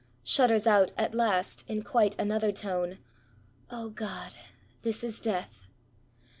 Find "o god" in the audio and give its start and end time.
3.69-4.37